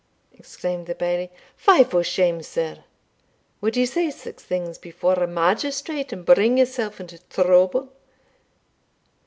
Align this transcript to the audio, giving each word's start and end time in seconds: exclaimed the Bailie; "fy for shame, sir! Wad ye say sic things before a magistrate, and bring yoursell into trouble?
exclaimed 0.33 0.87
the 0.87 0.95
Bailie; 0.95 1.29
"fy 1.55 1.83
for 1.83 2.03
shame, 2.03 2.41
sir! 2.41 2.83
Wad 3.61 3.77
ye 3.77 3.85
say 3.85 4.09
sic 4.09 4.39
things 4.39 4.79
before 4.79 5.13
a 5.23 5.27
magistrate, 5.27 6.11
and 6.11 6.25
bring 6.25 6.57
yoursell 6.57 6.91
into 6.99 7.19
trouble? 7.29 7.93